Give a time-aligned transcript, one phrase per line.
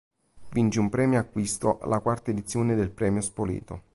[0.49, 3.83] Vince un "premio acquisto" alla quarta edizione del Premio Spoleto.